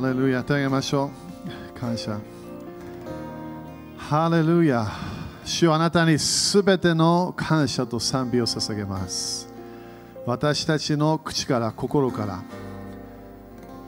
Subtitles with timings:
[0.00, 1.10] ハレルヤ、手を挙げましょ
[1.76, 1.80] う。
[1.80, 2.20] 感謝。
[3.96, 4.86] ハレルヤ。
[5.44, 9.52] 主はあなたにすべての感謝と賛美を捧げます。
[10.24, 12.44] 私たちの口から心から。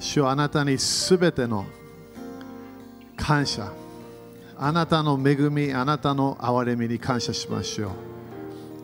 [0.01, 1.65] 主はあなたにすべての
[3.17, 3.71] 感謝。
[4.59, 7.91] あなたの恵み、あなたの憐れみに感謝しましょう。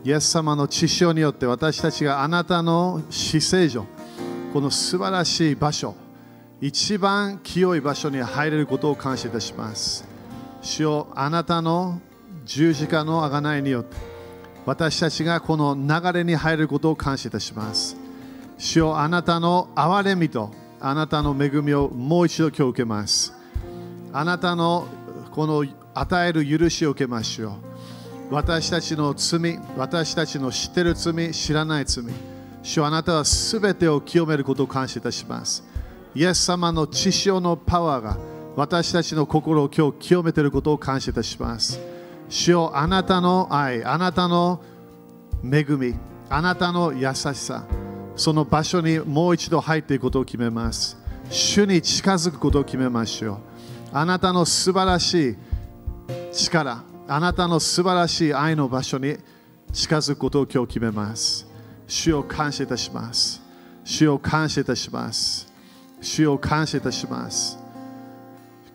[0.04, 3.84] イエス様の血潮によって私たちがあなたの死聖所、
[4.52, 5.96] この素晴らしい場所、
[6.60, 10.08] 一番清い場所に入れることを感謝いたします。
[10.62, 12.00] 主よあなたの
[12.46, 13.96] 十字架の贖いによって
[14.64, 17.96] 私たちがこの流れに入ることを感謝いたします。
[18.56, 20.50] 主よあなたの憐れみと
[20.80, 23.34] あなたの恵みをもう一度今日受けます。
[24.12, 24.86] あなたの
[25.32, 27.48] この与える許しを受けましょ
[28.30, 28.34] う。
[28.34, 32.04] 私たちの罪、私たちの知ってる罪、知らない罪。
[32.62, 35.62] 主よあなたはすべてを清めることを感謝いたします。
[36.16, 38.16] イエス様の血潮のパワーが
[38.56, 41.78] 私たちの心を今日清めていることを感謝いたします。
[42.30, 44.62] 主よあなたの愛、あなたの
[45.44, 45.94] 恵み、
[46.30, 47.66] あなたの優しさ、
[48.16, 50.96] その場所にもう一度入っていくことを決めます。
[51.28, 53.38] 主に近づくことを決めましょう。
[53.92, 55.36] あなたの素晴らしい
[56.32, 59.18] 力、あなたの素晴らしい愛の場所に
[59.70, 61.46] 近づくことを今日決めます。
[61.86, 63.42] 主を感謝いたします。
[63.84, 65.45] 主を感謝いたします。
[66.00, 67.58] 主を感謝いたします。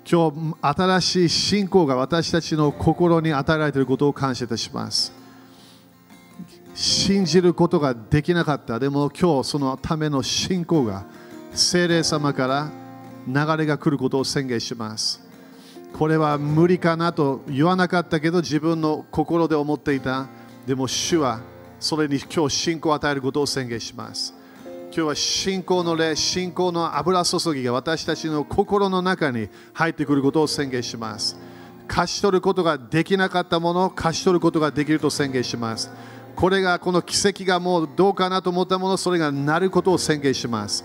[0.10, 5.14] 今日、新しい信仰が私たちの心に与えられていることを感謝いたします。
[6.74, 8.80] 信じることができなかった。
[8.80, 11.06] でも今日、そのための信仰が
[11.54, 12.72] 聖霊様から
[13.28, 15.22] 流れが来ることを宣言します。
[15.94, 20.28] これは無理かなと言わなかったけど自分の心で思っていた。
[20.66, 21.42] でも主は
[21.80, 24.41] それに今日信仰を与えることを宣言します。
[24.94, 31.38] 今日は信仰の霊、信仰の油注ぎが私たちの心の中に入ってくることを宣言します。
[31.88, 35.90] 貸し取ることができなかったものを貸し取ることができると宣言します。
[36.36, 40.84] これがこの奇跡がもうどうかなと思ったもの、それがなることを宣言します。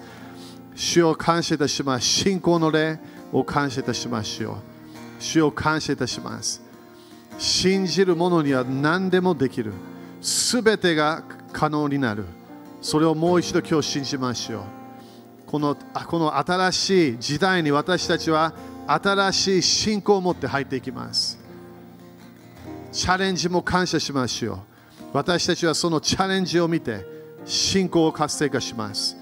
[0.76, 2.06] 主を感謝いたします。
[2.06, 3.00] 信仰の霊
[3.32, 4.56] を感謝いたしましょう。
[5.18, 6.62] 主を感謝いたします。
[7.38, 9.72] 信じる者には何でもできる。
[10.20, 12.24] すべてが可能になる。
[12.80, 14.62] それをもう一度今日信じましょう。
[15.46, 18.52] このあこの新しい時代に私たちは
[18.86, 21.38] 新しい信仰を持って入っていきます。
[22.92, 24.58] チャレンジも感謝しましょう。
[25.12, 27.04] 私たちはそのチャレンジを見て
[27.44, 29.16] 信仰を活性化します。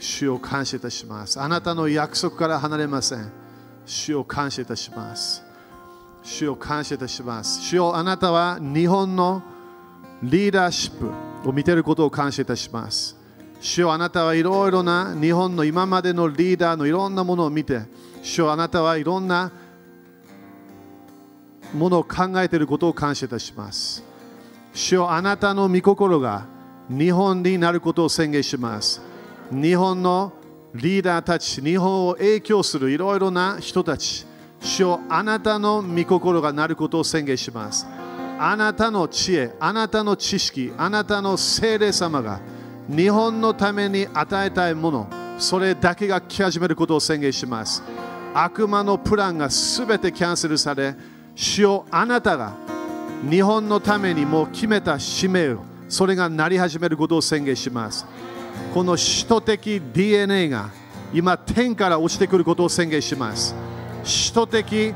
[0.00, 1.40] 主を感謝いたします。
[1.40, 3.30] あなたの約束から離れません。
[3.86, 5.42] 主を感謝いたします。
[6.22, 7.60] 主を感謝いたします。
[7.62, 9.42] 主をあなたは日本の
[10.22, 13.16] リーダーシップを見ていることを感謝いたします。
[13.60, 17.82] 主よあなたはいろいろな日本の今までのリーダーのいろんなものを見て、
[18.22, 19.50] 主よあなたはいろんな
[21.74, 24.04] ものを考えていることを感謝いたします。
[24.72, 26.46] 主よあなたの御心が
[26.88, 29.02] 日本になることを宣言します。
[29.50, 30.32] 日本の
[30.74, 34.26] リーダーたち、日本を影響するいろいろな人たち、
[34.60, 37.86] 主よあなたの御心がなることを宣言します。
[38.40, 42.40] あなたの知恵、あなたの知識、あなたの精霊様が
[42.88, 47.82] 日本のために与えたいもの、それだけが来始めることを宣言します。
[48.32, 50.94] 悪魔のプランがすべてキャンセルされ、
[51.34, 52.54] 主よあなたが
[53.28, 58.06] 日本のためにもう決めた使命を、それがなり始めることを宣言します。
[58.72, 60.70] この首都的 DNA が
[61.12, 63.52] 今天から落ちてくることを宣言します。
[64.04, 64.94] 首都的、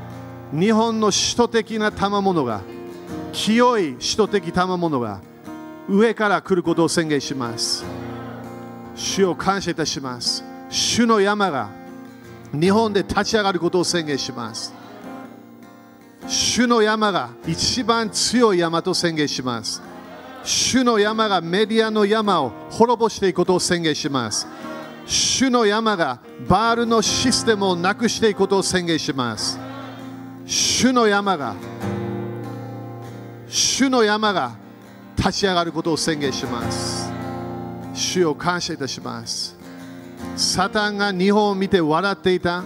[0.53, 2.61] 日本の首都的な賜物が
[3.32, 5.20] 清い首都的賜物が
[5.88, 7.84] 上から来ることを宣言します。
[8.94, 10.44] 主を感謝いたします。
[10.69, 11.70] 主の山が
[12.53, 14.75] 日本で立ち上がることを宣言します。
[16.28, 19.82] 主の山が一番強い山と宣言します。
[20.44, 24.47] 主の山がメディアの山を滅ぼしていくことを宣言します。
[25.06, 29.58] 主の山がバールのシステムをなくしていくことを宣言します。
[30.44, 31.55] 主の山が
[33.54, 34.56] 主の山が
[35.14, 37.12] 立ち上がることを宣言します。
[37.93, 39.54] 主を感謝いたします。
[40.34, 42.64] サタンが日本を見て笑っていた。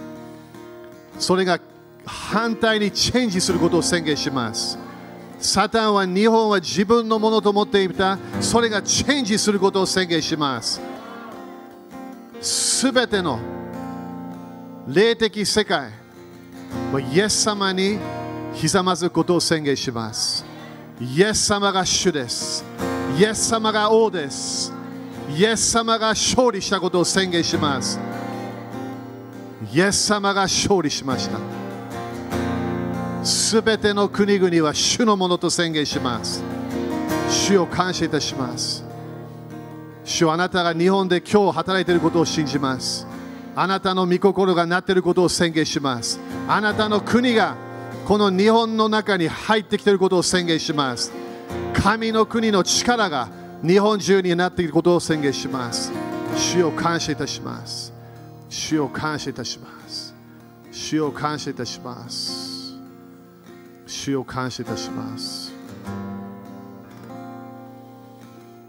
[1.19, 1.59] それが
[2.05, 4.79] 反対にチェンジすることを宣言します。
[5.39, 8.17] サタンは日本は自分のものと思っていた。
[8.39, 10.79] それがチェンジすることを宣言します。
[12.39, 13.39] すべての
[14.87, 15.91] 霊的世界
[16.93, 17.99] はイエス様に
[18.53, 20.46] ひざまずくことを宣言します。
[20.99, 22.63] イエス様が主です。
[23.17, 24.73] イエス様が王です。
[25.29, 27.99] イエス様が勝利したことを宣言します。
[29.73, 31.39] イエス様が勝利しました
[33.23, 36.41] すべての国々は主のものと宣言します
[37.29, 38.85] 主を感謝いたします
[40.05, 43.05] 主あなたが日本で今日働いていることを信じます
[43.55, 47.57] あなたの御心がなっていることを宣言しますあなたの国が
[48.07, 51.11] この日本の中に入ってきていることを宣言します。
[51.73, 53.27] 神の国の力が
[53.61, 55.91] 日本中になっていることを宣言します。
[56.37, 57.91] 主を感謝いたします。
[58.47, 60.15] 主を感謝いたします。
[60.71, 62.77] 主を感謝いたします。
[63.85, 65.53] 主を感謝いたします。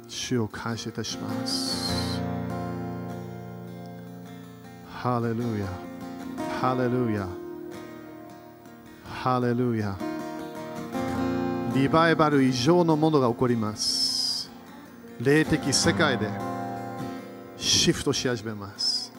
[0.08, 2.20] 主を感謝いたします。
[4.92, 5.68] ハレルヤ
[6.60, 7.47] ハレルヤ
[9.18, 9.96] ハレルヤ
[11.74, 14.48] リバイバル以上のものが起こります。
[15.20, 16.28] 霊的世界で
[17.56, 19.12] シフトし始めます。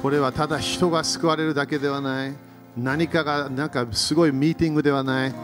[0.00, 2.34] これはただ人が救われるだけではない。
[2.76, 5.34] 何かがなんかすごいミーティングではない。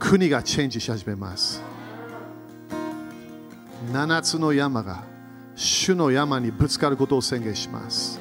[0.00, 1.62] 国がチェンジし始めます。
[3.92, 5.04] 7つの山が
[5.54, 8.18] 主の山にぶつかることを宣言します。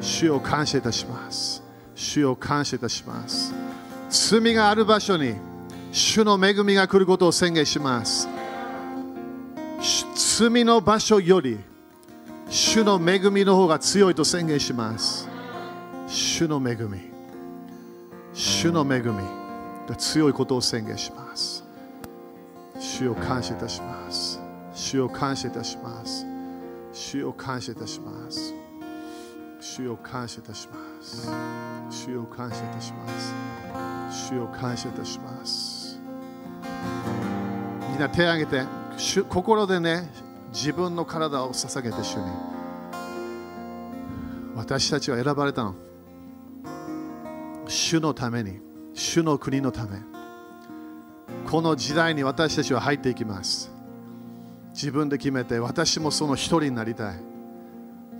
[0.00, 1.62] 主を感謝いたします。
[1.94, 3.54] 主を感謝いたします。
[4.16, 5.34] 罪がある場所に
[5.92, 8.28] 主の恵みが来ることを宣言します。
[10.38, 11.58] 罪の場所より
[12.48, 15.28] 主の恵みの方が強いと宣言します。
[16.06, 17.00] 主の恵み。
[18.32, 19.46] 主の恵み。
[19.86, 21.64] が強いことを宣言します。
[22.78, 24.40] 主を感謝いたします。
[24.74, 26.26] 主を感謝いたします。
[26.92, 28.54] 主を感謝いたします。
[29.60, 31.30] 主を感謝いたします。
[31.90, 33.95] 主を感謝いたします。
[34.16, 36.00] 主を感謝いたします。
[37.90, 38.64] みんな手を挙げて
[38.96, 40.10] 主心でね
[40.52, 42.24] 自分の体を捧げて主に。
[44.54, 45.74] 私たちは選ばれたの。
[47.68, 48.60] 主のために
[48.94, 49.98] 主の国のため。
[51.46, 53.70] この時代に私たちは入っていきます。
[54.70, 57.16] 自分で決めて私もその一人になりたい。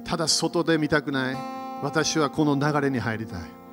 [0.05, 1.37] ただ外で見たくない。
[1.83, 3.66] 私はこの流れに入りたい。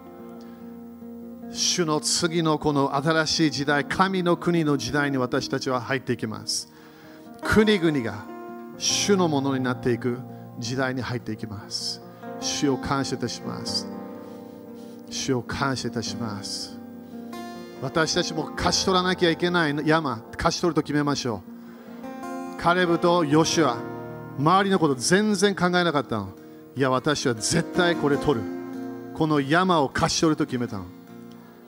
[1.53, 6.73] 主の次のこの新しい時代神の国の時代に私たちは入っていきます。
[7.43, 8.25] 国々が
[8.79, 10.17] 主のものになっていく
[10.57, 12.01] 時代に入っていきます。
[12.39, 13.87] 主を感謝いたします。
[15.11, 16.75] 主を感謝いたします。
[17.83, 21.43] 私たちも勝ち取らなきゃいけない山勝ち取ると決めましょ
[22.57, 22.59] う。
[22.59, 23.77] カレブとヨシュア
[24.39, 26.29] 周りのこと全然考えなかったの。
[26.75, 28.45] いや私は絶対これ取る。
[29.13, 30.85] この山を勝ち取ると決めたの。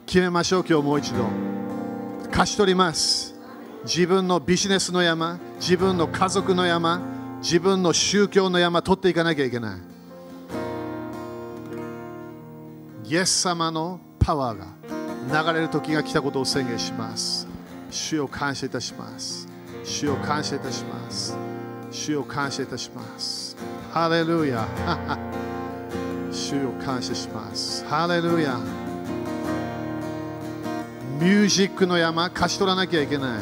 [0.06, 1.24] 決めましょう今日もう一度。
[2.30, 3.34] 勝ち取ります。
[3.86, 7.02] 自分のビジネスの山自分の家族の山
[7.42, 9.80] 自分の宗教の山取っていかなきゃいけない。
[13.08, 17.48] イエス様のパワーが流れる時が来たことを宣言します。
[17.90, 19.48] 主を感謝いたします。
[19.84, 21.36] 主を感謝いたします。
[21.92, 23.58] 主を感謝いたします。
[23.92, 24.68] ハレルヤ。
[26.32, 27.84] 主を感謝します。
[27.86, 28.60] ハレルヤ。
[31.20, 33.40] ミュージックの山勝ち取らなきゃいけない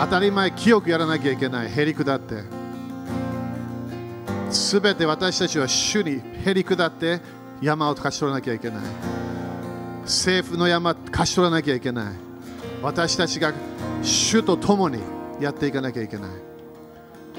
[0.00, 2.42] 当たり前清くやらなきゃいけないへりくだって
[4.50, 7.20] すべて私たちは主にへりくだって
[7.60, 8.82] 山を勝ち取らなきゃいけない
[10.02, 12.14] 政府の山勝ち取らなきゃいけない
[12.80, 13.52] 私たちが
[14.02, 15.00] 主と共に
[15.40, 16.30] やっていかなきゃいけない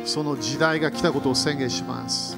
[0.06, 2.38] その時代が来たことを宣言します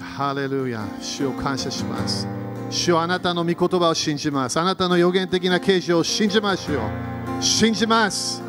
[0.00, 2.26] ハレルヤ主を感謝します
[2.70, 4.58] 主はあなたの御言葉を信じます。
[4.58, 7.42] あなたの予言的な啓示を信じましょう。
[7.42, 8.42] 信じます。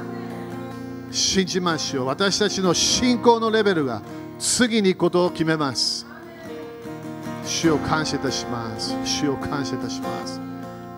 [1.11, 2.05] 信じましょう。
[2.07, 4.01] 私たちの信仰のレベルが
[4.39, 6.05] 次にことを決めます。
[7.45, 8.95] 主を感謝いたします。
[9.05, 10.41] 主を感謝いたします。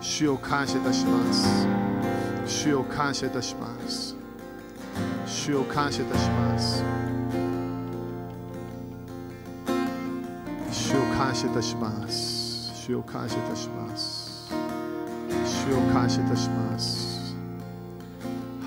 [0.02, 1.68] 主を感謝いたします。
[2.48, 4.16] 主を感謝いたします。
[5.28, 6.84] 主を感謝いたします。
[10.72, 12.39] 主を感謝いたします。
[12.90, 14.52] 主を感謝いたします。
[15.46, 17.36] 主を感謝いたします。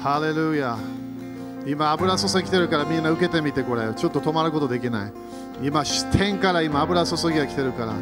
[0.00, 0.78] ハレルヤ。
[1.66, 3.92] 今油注ぎ来てるからみんな受けてみてこれ。
[3.94, 5.12] ちょっと止まることできない。
[5.60, 7.94] 今天から今油注ぎが来てるから。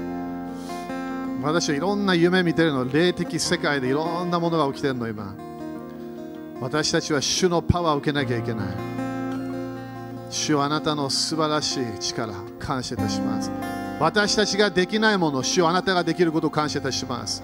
[1.42, 2.84] 私はいろんな夢見てるの。
[2.84, 5.34] 霊的世界でいろんなものが起きてるの今。
[6.60, 8.66] 私たちは主のパワーを受けなきゃいけない。
[10.28, 13.79] 主はあなたの素晴らしい力感謝いたします。
[14.00, 17.42] 私たちができないもの主はあなたができることを感謝いたします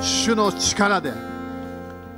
[0.00, 1.12] 主の力で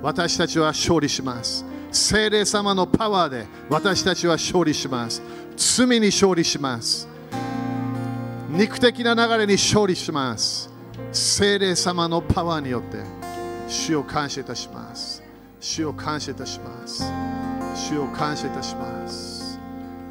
[0.00, 5.20] 私たちは勝利します聖霊様のパワーで私たちは勝利します
[5.56, 7.12] 罪に勝利します
[8.52, 10.68] 肉的な流れに勝利します。
[11.10, 12.98] 聖霊様のパワーによって、
[13.66, 15.22] 主を感謝いたします。
[15.58, 17.02] 主を感謝いたします。
[17.74, 19.58] 主を感謝いたします。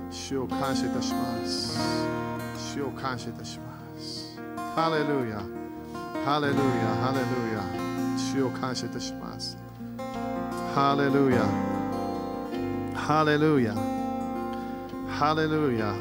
[0.09, 2.30] 主を感謝いたします。
[2.73, 4.39] 主を感謝いたします。
[4.55, 5.43] ハレルヤ。
[6.23, 6.61] ハレルヤ。
[7.01, 7.61] ハレルヤ。
[8.17, 9.57] 主を感謝いたします。
[10.73, 11.45] ハレルヤ。
[12.95, 13.75] ハレルヤ。
[15.09, 15.93] ハレルヤ。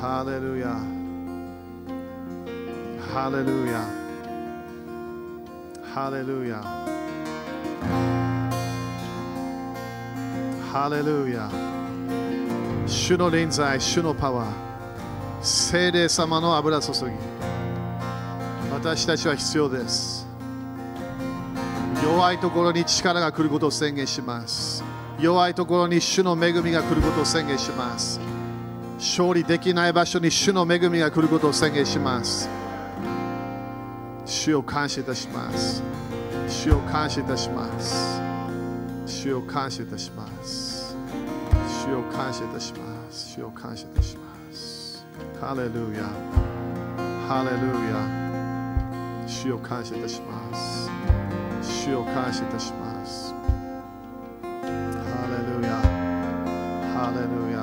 [0.00, 0.78] ハレルヤ。
[3.10, 3.82] ハレルヤ。
[5.92, 6.62] ハレルヤ。
[10.72, 11.50] ハレルヤ。
[12.86, 14.67] 主の臨在、主のパワー、
[15.40, 17.12] 聖霊様の油注ぎ、
[18.72, 20.26] 私たちは必要です。
[22.02, 24.82] 弱いところに力が来ることを宣言します。
[25.20, 28.20] 弱いところに主の恵みが来ることを宣言します。
[28.98, 32.48] 勝利できない場所に主の恵みが来ることを宣言します。
[34.26, 35.82] 主を感謝いたします。
[36.48, 38.20] 主を感謝いたします。
[39.06, 40.96] 主を感謝いたします。
[41.86, 43.34] 主を感謝いたします。
[43.36, 44.37] 主を感謝いたします。
[45.40, 46.04] ハレルヤ。
[47.28, 47.92] ハレルヤ。
[49.26, 50.90] 主を感謝いたします。
[51.62, 53.34] 主を感謝いたします。
[54.42, 54.48] ハ
[55.30, 55.80] レルヤ。
[56.94, 57.57] ハレルヤ。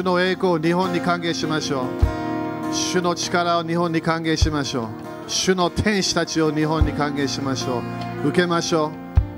[0.00, 2.74] 主の栄光を日本に歓迎しましょう。
[2.74, 4.86] 主の力を日本に歓迎しましょう。
[5.26, 7.82] 主の天使たちを日本に歓迎しましょ
[8.24, 8.28] う。
[8.28, 8.90] 受けましょ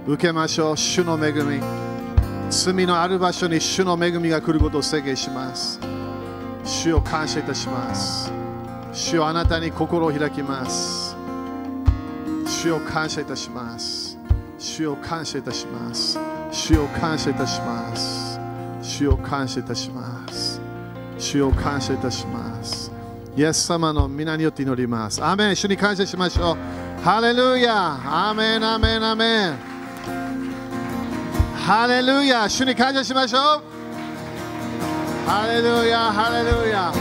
[0.07, 0.13] う。
[0.13, 0.77] 受けましょう。
[0.77, 1.61] 主の恵み。
[2.49, 5.81] 罪のある場所に主の恵みが来ることを宣言します。
[6.65, 8.31] 主を感謝いたします。
[8.93, 11.17] 主をあなたに心を開きます。
[12.47, 14.17] 主を感謝いたします。
[14.61, 16.17] 主を感謝いたします。
[16.53, 18.22] 主を感謝いたします。
[19.03, 20.61] 主を感謝いたします。
[21.19, 22.93] 主を感謝いたします。
[23.37, 25.25] イエス様の皆によって祈ります。
[25.25, 25.57] アメン。
[25.57, 27.03] 主に感謝しましょう。
[27.03, 28.29] ハレルヤ。
[28.29, 28.65] アメン。
[28.65, 29.05] アメン。
[29.05, 29.57] アメン。
[31.57, 32.49] ハレルヤ。
[32.49, 33.63] 主に感謝しましょう。
[35.29, 36.13] ハレルヤ。
[36.13, 36.93] ハレルヤ。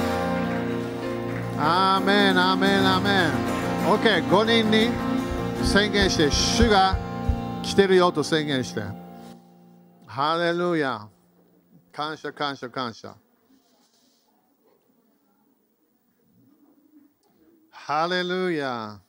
[1.59, 2.39] アメン。
[2.39, 2.95] アメン。
[2.95, 3.31] アメン。
[3.93, 4.89] OK、5人に
[5.63, 6.97] 宣言して、主が
[7.61, 8.81] 来てるよと宣言して。
[10.07, 11.07] ハレルヤ。
[11.91, 13.13] 感謝感謝感謝。
[17.69, 19.01] ハレルヤ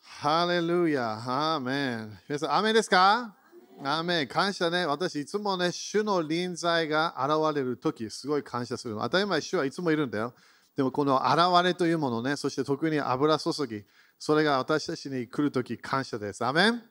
[0.00, 3.34] ハレルヤアーメン皆さん、アメですか？
[3.82, 4.84] アーメン感謝ね。
[4.84, 8.96] 私、いつもね、主の臨在が現れるとき、すごい感謝する。
[9.00, 10.34] 当たり前、主はいつもいるんだよ。
[10.76, 13.84] でも、この現れというものね、そして特に油注ぎ、
[14.18, 16.44] それが私たちに来るとき、感謝です。
[16.44, 16.82] アーメン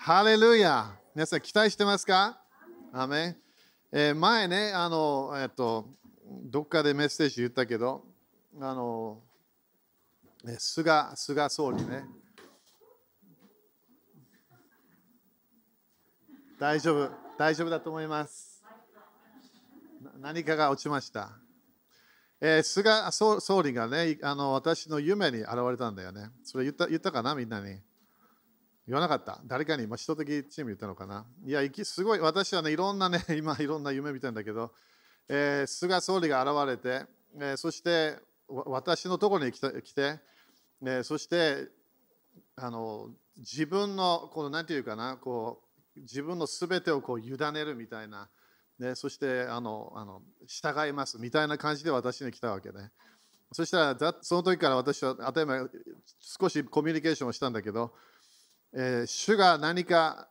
[0.00, 2.40] ハレルヤ皆さん、期待してますか？
[2.92, 3.36] アメ、
[3.90, 5.88] えー前ね、あの、えっと、
[6.44, 8.04] どっかでメッセージ言ったけど、
[8.60, 9.20] あの、
[10.58, 12.04] 菅菅総理ね、
[16.60, 18.62] 大丈夫、大丈夫だと思います。
[20.20, 21.32] 何かが落ちました。
[22.40, 26.30] えー菅総総理がね、あの私の夢に現れたんだよね。
[26.44, 27.80] それ言った言ったかな、みんなに？
[28.88, 29.38] 言わなかった。
[29.44, 31.26] 誰かに今、人的チーム言ったのかな。
[31.44, 34.72] いや、すごい、私はね、いろんなね、 今、いろんな夢見てるんだけど、
[35.28, 38.18] えー、菅総理が現れて、えー、そして
[38.48, 40.18] 私のところに来て、来て
[40.80, 41.68] えー、そして
[42.56, 45.62] あの自分の、このなんていうかな、こ
[45.94, 48.30] う自分のすべてをこう委ねるみたいな、
[48.78, 52.90] ね、そしてあのあの従いますみたいな感じで私に来たわけね。
[53.52, 55.60] そしたら、その時から私は当たり前
[56.20, 57.92] 少しコミュニケーションをしたんだけど、
[58.72, 60.28] えー、主が何か、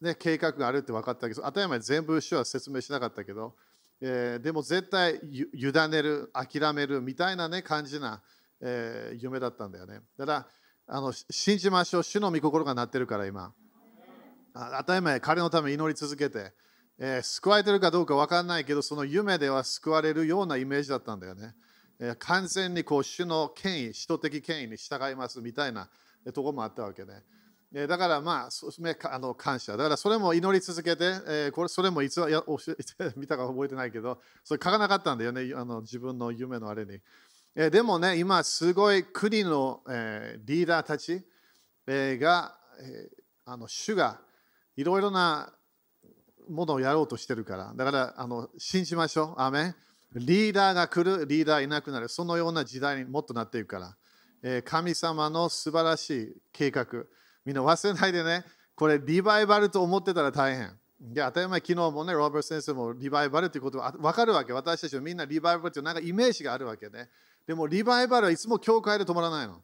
[0.00, 3.54] ね、計画があるって分かったけど、当たり前全部主は説明しなかったけど、
[4.00, 5.20] えー、でも絶対
[5.54, 8.22] 委ねる、諦めるみたいな、ね、感じな、
[8.60, 10.00] えー、夢だったんだよね。
[10.16, 10.46] だから
[10.90, 13.52] あの信じましょう、主の御心がなってるから今。
[14.54, 16.52] 当たり前、彼のために祈り続けて、
[16.98, 21.54] えー、救われてるかどうか分かんないけど、その夢では救われるようなイメージだったんだよね。
[22.00, 25.88] えー、完全にこう主の権威、人的権威に従いますみたいな
[26.32, 27.22] とこもあったわけね。
[27.72, 29.76] だからまあ、あの感謝。
[29.76, 36.98] だからそれも祈り続けて、えー、これそれもいつや教え 見たか覚えてないけど、それ書かなかったんだよね、あの自分の夢のあれに。
[37.54, 41.22] えー、でもね、今すごい国の、えー、リーダーたち、
[41.86, 44.20] えー、が、えー、あの主が
[44.76, 45.52] いろいろな
[46.48, 49.40] ものをやろうとしてるから、だからあの信じましょう。
[49.42, 49.74] アメ
[50.14, 53.96] リーダーが来る、リーダーいなくなる、そのような時代にもっとなっていくから、
[54.42, 56.86] えー、神様の素晴らしい計画、
[57.48, 60.70] みんな忘れないでね、これリバイバルと思ってたら大変。
[61.00, 64.52] で当たり前、昨日もね、ロバート先生もリバイバルということは分かるわけ。
[64.52, 67.08] 私たちはみんなリバイバルというなんかイメージがあるわけね。
[67.46, 69.62] でもリバイバルはいつも教会で止まらないの。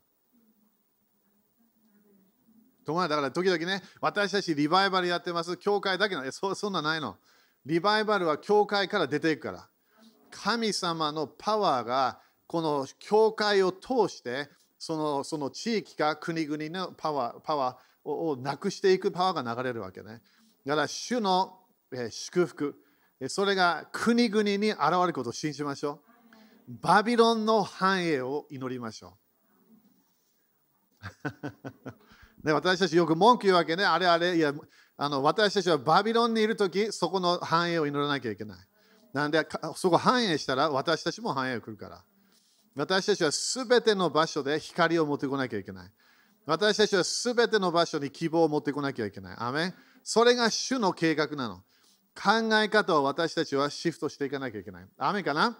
[2.86, 3.08] 止まらない。
[3.10, 5.54] だから時々ね、私たちリバイバルやってます。
[5.58, 6.32] 教会だけなの。
[6.32, 7.18] そそんなないの。
[7.66, 9.68] リバイバルは教会から出ていくから。
[10.30, 14.48] 神様のパワーがこの教会を通して
[14.84, 20.20] そのその地域か国々のパワーパワーをなくしていくパワーが流れるわけね。
[20.66, 21.58] だから主の
[22.10, 22.74] 祝福、
[23.28, 26.02] それが国々に現れることを信じましょ
[26.68, 26.78] う。
[26.82, 29.16] バビロンの繁栄を祈りましょ
[31.02, 31.28] う。
[32.47, 33.86] ね、私たちよく文句言うわけね。
[33.86, 34.52] あれあれ、いや
[34.99, 38.58] あの私たちはバビロンにいるとき、そこの繁栄を祈らなきゃいけない。
[39.14, 42.04] なんで、そこ繁栄したら私たちも繁栄が来るから。
[42.76, 45.91] 私たちはすべての場所で光を持ってこなきゃいけない。
[46.47, 49.37] 私たちはすべての場所に希望を持ってこなきゃいけない。
[49.39, 51.63] アメそれが主の計画なの。
[52.15, 54.87] 考え方を私たちはシフトしていかなきゃいけない。
[54.99, 55.58] アメかな？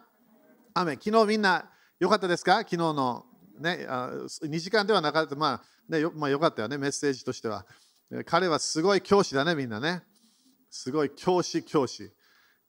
[0.75, 2.59] アメ昨日みんな良かったですか？
[2.59, 3.25] 昨日の、
[3.59, 5.37] ね、2時間ではなかった。
[5.37, 7.65] まあ、ねまあ、よかったよね、メッセージとしては。
[8.27, 10.03] 彼はすごい教師だね、みんなね。
[10.71, 12.13] すごい教師、教師。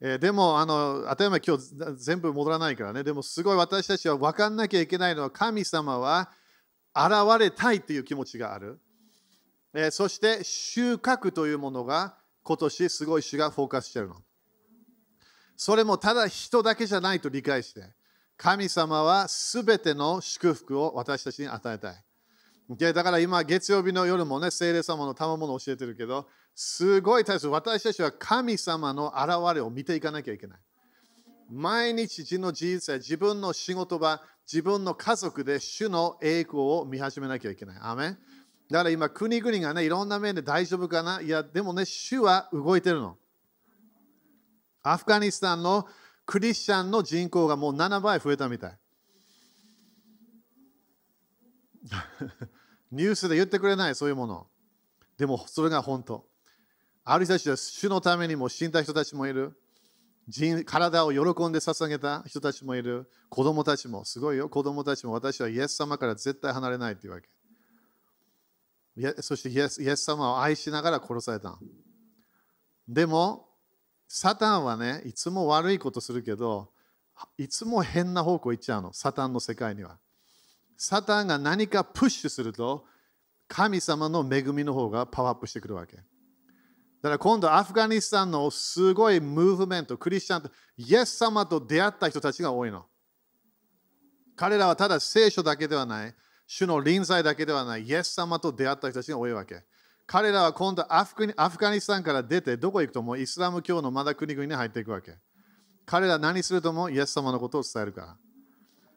[0.01, 3.03] えー、でもあの、当たり前今日全部戻らないからね。
[3.03, 6.29] でもすごい私たちは分かんなきゃいけないのは神様は
[6.93, 8.79] 現れたいという気持ちがある。
[9.73, 14.15] えー、そして収穫というものが今年すごい主がフォーカスしてるの。
[15.57, 17.93] それもただ人だけじゃないと理解して、
[18.37, 22.04] 神様はすべての祝福を私たちに与えたい。
[22.69, 27.47] だから今、月曜日の夜もね、聖霊様の賜物を教えてるけど、すごい大切。
[27.47, 30.59] 私たちは神様の現れを見ていかなきゃいけない。
[31.51, 34.19] 毎日自の人生、自分の仕事場、
[34.51, 37.77] 自分の家族で主の栄光を見始めなきゃいけない。
[37.81, 38.17] アメ
[38.71, 43.15] だから今、国々がね、いろんな面で大丈夫かないや、でもね、主は動いてるの。
[44.81, 45.87] アフガニスタンの
[46.25, 48.77] クリスチャンの人口がもう7倍増えたみたい。
[52.95, 54.47] ニュースで言ってくれない、そういうもの。
[55.17, 56.25] でも、それが本当。
[57.03, 59.53] ある人たちは主のためにも死んだ人たちもいる。
[60.65, 63.11] 体を喜んで捧げた人たちもいる。
[63.29, 64.49] 子供たちも、すごいよ。
[64.49, 67.29] 子供たちも私はイエス様から絶対離れないというわけ。
[69.21, 71.59] そしてイエスイエス様を愛しながら殺された。
[72.87, 73.49] でも、
[74.07, 76.71] サタンはね、いつも悪いことするけど、
[77.37, 79.97] いつも変な方向行っちゃうの、サタンの世界には。
[80.77, 82.85] サタンが何かプッシュすると、
[83.47, 85.97] 神様の恵みの方がパワーアップしてくるわけ。
[85.97, 86.01] だ
[87.03, 92.85] から今度アフガニスタンのすごいムーブメント、クリスチャンと、イエス様と出会った人たちが多いの。
[94.35, 96.15] 彼らはただ聖書だけではない、
[96.47, 99.63] 主の臨在だけではない、イエス様と出会った人たちが多いわけ。
[100.07, 105.17] 彼らは今度アフアフガニスタンから出てどこ行くともイスラム教のまだ国々に入っていくわけ。
[105.85, 108.17] 彼ら何するともイエス様のことを伝えるから。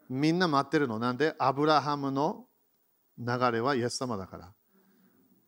[0.09, 0.99] みんな待ってるの？
[0.99, 1.35] なんで？
[1.39, 2.47] アブラハムの
[3.19, 4.53] 流れはイエス様だから。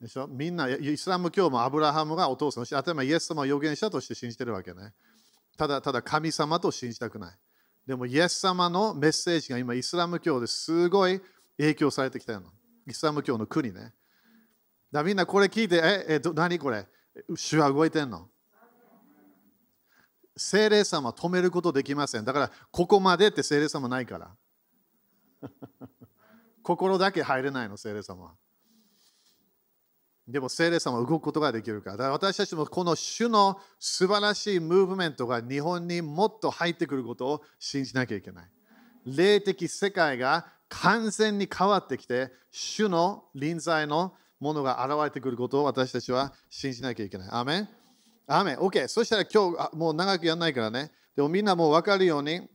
[0.01, 0.27] でしょ？
[0.27, 4.92] みんなイスラム教もアブラハムがお父さんし、あとはイエス様を預言者として信じてるわけね。
[5.57, 7.37] ただただ神様と信じたくない。
[7.87, 11.20] でもイエス様のメッセージが今イスラム教ですごい
[11.59, 12.46] 影響されてきたの。
[12.87, 13.92] イスラム教の国ね。
[14.92, 16.87] だみんなこれ聞いて、え、えど何これ？
[17.37, 18.29] 主は動いてんの？
[20.37, 22.25] 精霊様止めることできません。
[22.25, 24.35] だから、ここまでって精霊様ないから。
[26.62, 28.35] 心だけ入れないの、精霊様は。
[30.29, 31.96] でも聖霊様は動くことができるから。
[31.96, 38.50] だから私たちもこの種の素晴らしいムーブメントが日本にもっと入ってくることを信じなきゃいけない。
[39.05, 42.33] 霊的世界が完全に変わってきて、
[42.76, 47.29] 種の臨在のものが現れてくることを私たちは信じなきゃいけない。
[47.33, 47.68] アメン？
[48.29, 48.87] アメン ?OK。
[48.87, 50.92] そしたら今日、もう長くやらないからね。
[51.16, 52.48] でもみんなもう分かるように、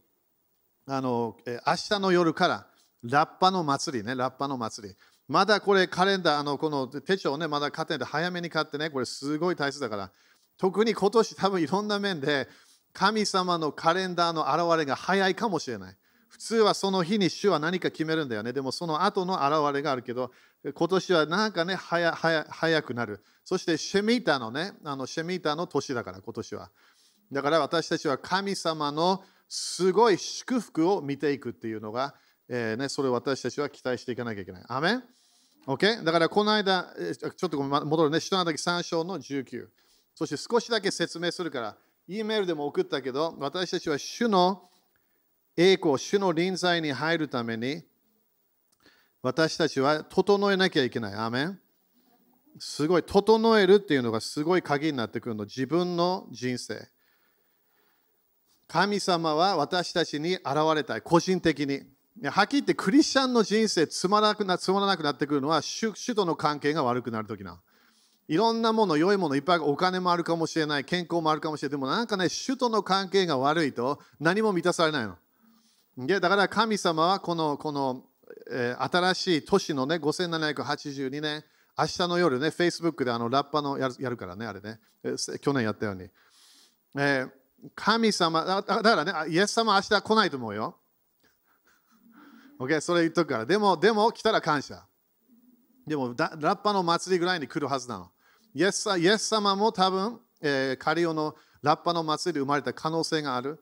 [0.87, 1.55] あの明
[1.89, 2.67] 日の夜から
[3.03, 4.95] ラッパの祭りね、ラッパの祭り。
[5.27, 10.11] まだこれカレンダー、あのこの手帳ね、まだ買ってないで早めに買ってね、これすごい大切だから。
[10.57, 12.47] 特に今年多分いろんな面で
[12.93, 15.97] 神様のカレンダーの現れが早いかもしれない。
[16.29, 18.53] 普通はその日に主は何か決めるんだよね。
[18.53, 20.31] でもその後の現れがあるけど、
[20.73, 23.23] 今年はなんかね、早早早くなる。
[23.43, 26.71] そしてシェミータのね、あのシェミータの年だから、今年は。
[27.31, 32.15] だから私たちは神様のすごい祝福を見ていくっていうのが、
[32.47, 34.63] えーね、それを私たちは期待していかなきゃいけない。
[34.67, 35.03] アメン
[35.65, 36.03] ？OK?
[36.03, 36.93] だからこの間、
[37.35, 39.67] ちょっと戻るね、人の時3章の19。
[40.13, 41.77] そして少しだけ説明するから、
[42.07, 44.69] E メールでも送ったけど、私たちは主の
[45.57, 47.83] 栄光、主の臨在に入るために、
[49.23, 51.15] 私たちは整えなきゃいけない。
[51.15, 51.59] アメン？
[52.59, 55.45] すごい、整えるっていうのがすごい鍵になってくるの。
[55.45, 56.87] 自分の人生。
[58.67, 61.94] 神様は私たちに現れたい、個人的に。
[62.23, 67.59] はっきり言ってクリスチャンの人生つまらなくなつまらなくなってくるのは主主との関係が悪くなるときな。
[68.27, 71.71] いろんなもの、良いものいっぱいお金もあるかもしれない、健康もあるかもしれない。
[71.71, 75.17] でもなんかね、主との関係が悪いと何も満たされないの。
[75.97, 78.03] でだから神様はこのこの、
[78.51, 81.43] えー、新しい年のね、5782年、
[81.77, 86.09] 明日の夜ね、Facebook であのラッパのやるやるからね、あれね、えー、去年やったように。
[86.97, 87.29] えー、
[87.75, 90.77] 神様だ、だからね、イエス様明日来ないと思うよ。
[92.59, 93.45] OK、それ言っとくから。
[93.45, 94.85] でも、でも来たら感謝。
[95.85, 98.11] でも、ラッパの祭りぐらいに来るはずなの。
[98.53, 103.59] イエスイエス様も多分、えー、カリオのラッパの祭りで生まれた可能性がある。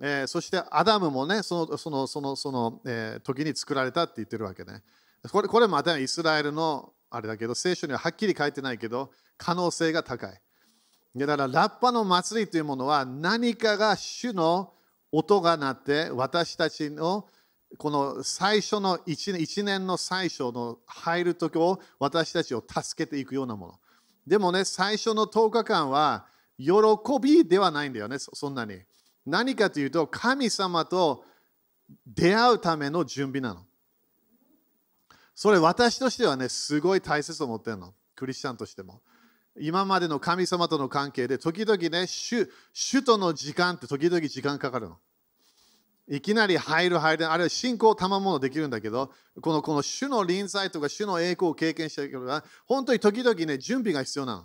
[0.00, 4.82] えー、そしてアダムもね、そのそのそのその、えー、時に作られたって言ってるわけね。
[5.32, 10.40] これこれまたイスラエルのあれだけど、聖書にははっきり書いてないけど、可能性が高い。
[11.16, 14.72] だからラッパの祭りというものは何かが主の
[15.10, 17.26] 音が鳴って私たちの
[17.76, 23.80] この最初の 1, 1年の最初の入るときを私たちを助けていくようなもの。
[24.26, 26.26] でもね、最初の10日間は
[26.58, 26.72] 喜
[27.20, 28.80] びではないんだよね、そんなに。
[29.26, 31.24] 何かというと、神様と
[32.06, 33.64] 出会うための準備なの。
[35.34, 37.94] それ私としてはね、すごい大切と思ってるの。
[38.16, 39.02] クリスチャンとしても。
[39.60, 44.98] 今までの神様との関係で、時々ね、主主との時間って時々時間かかるの。
[46.08, 52.20] いきなり入る入る、あるいは信仰たまものできるんだけど、このこの主の臨在とか主の栄光を経験したけど、
[52.66, 54.44] 本当に時々ね、準備が必要なの。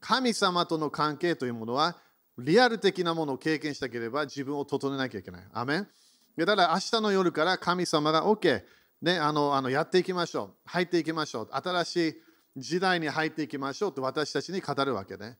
[0.00, 1.96] 神様との関係というものは、
[2.38, 5.46] リアル的なものを経験したければ自分を整えなきゃいけない。
[5.52, 5.88] アメン
[6.38, 8.62] だから明日の夜から神様が OK、
[9.02, 10.50] ね、あのあのやっていきましょう。
[10.64, 11.48] 入っていきましょう。
[11.52, 12.14] 新しい
[12.56, 15.36] 時代に入っていきましょうと私たちに語るわけね。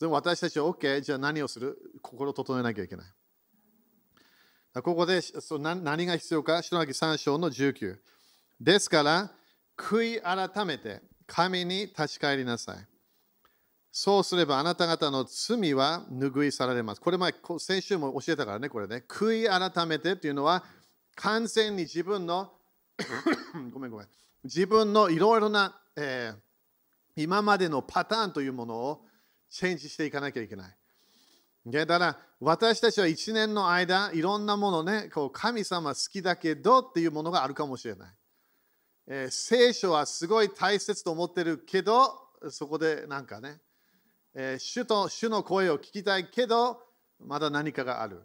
[0.00, 1.78] でも私たちは OK、じゃあ何をする？
[2.00, 3.06] 心を整えなきゃいけない。
[4.82, 5.20] ここで
[5.82, 7.96] 何が必要か、人の3章の19。
[8.60, 9.30] ですから、
[9.76, 12.86] 悔い改めて神に立ち返りなさい。
[13.92, 17.00] そうすればあなた方の罪は拭い去られます。
[17.00, 19.04] これ前、先週も教えたからね、これね。
[19.06, 20.64] 悔い改めてっていうのは、
[21.14, 22.52] 完全に自分の
[23.72, 24.08] ごめんごめん。
[24.42, 29.06] 自分のいろいろな、えー、今までのパターンというものを
[29.48, 30.76] チェンジしていかなきゃいけない。
[31.66, 38.08] だから私たちは1年の間いろんなものねこう神様好きだけどっていうものがあるかもしれない、
[39.06, 42.12] えー、聖書はすごい大切と思ってるけど
[42.50, 43.60] そこでなんかね、
[44.34, 46.82] えー、主と主の声を聞きたいけど
[47.18, 48.20] まだ何かがある、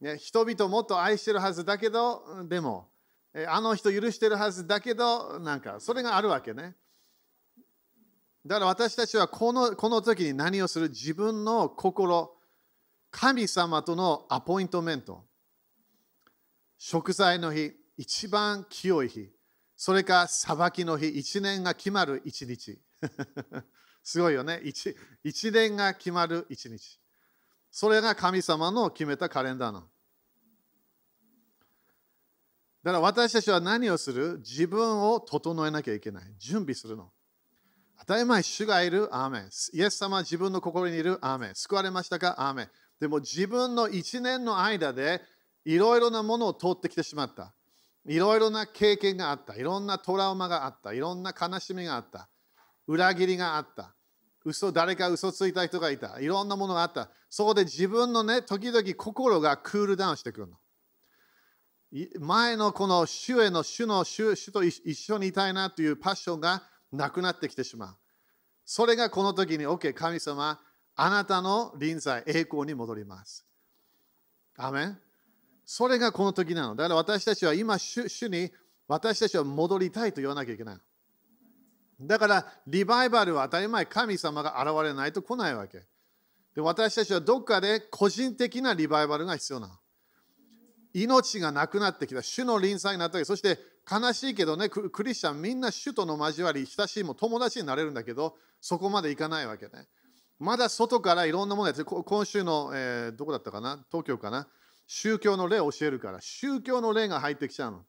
[0.00, 2.88] ね、人々もっと愛してるはずだけどでも、
[3.34, 6.76] えー、あの人許してるはずだけどなんかそれがあるわけね。
[8.46, 10.88] だから私たちはこのこの時に何をする？
[10.90, 12.35] 自分の心。
[13.18, 15.24] 神様とのアポイントメント、
[16.76, 19.30] 食材の日、一番清い日、
[19.74, 22.78] それか裁きの日、一年が決まる一日。
[24.04, 24.94] すごいよね一。
[25.24, 27.00] 一年が決まる一日。
[27.70, 29.86] それが神様の決めたカレンダーなの。
[32.82, 34.40] だから私たちは何をする？
[34.40, 36.34] 自分を整えなきゃいけない。
[36.38, 37.10] 準備するの。
[38.00, 39.50] 当たり前、主がいる、アーメン。
[39.72, 41.54] イエス様自分の心にいる、アーメン。
[41.54, 42.70] 救われましたか、アーメン。
[43.00, 45.20] でも自分の1年の間で
[45.64, 47.52] いろいろなものを通ってきてしまった。
[48.06, 49.56] いろいろな経験があった。
[49.56, 50.92] いろんなトラウマがあった。
[50.92, 52.28] いろんな悲しみがあった。
[52.86, 53.94] 裏切りがあった。
[54.44, 56.20] 嘘、誰か嘘ついた人がいた。
[56.20, 57.10] いろんなものがあった。
[57.28, 60.56] そこで自分のね、時々心がクールダウンしてくるの。
[62.20, 67.96] 前のこの主への主の主主と一緒にいたいなというパッションがなくなってきてしまう。
[68.64, 70.60] それがこの時に、OK、神様、
[70.96, 73.44] あなたの臨在、栄光に戻ります。
[74.56, 74.98] アメン
[75.66, 76.74] それがこの時なの。
[76.74, 78.50] だから私たちは今主、主に
[78.88, 80.76] 私たちは戻りたいと言わなきゃいけない。
[82.00, 85.84] だから、リバイバルは当たり前、神様が現れないと来ないわけ。
[86.54, 89.74] で私たちはどっかで個人的なリバイバルが必要なの。
[90.94, 93.58] 命がなくなってきた、主の臨在になったそして
[93.90, 99.88] 悲しいけどね、クリスチャンみんな主との交わり、親しいも友達になれるんだけど、そこまでいかないわけね。
[100.38, 103.84] まだ外からいろんなものやって、今週の、えー、どこだったかな？
[103.90, 104.46] 東京かな？
[104.86, 107.84] 宗教の例を教えるから、宗教の例が入ってきちゃうの。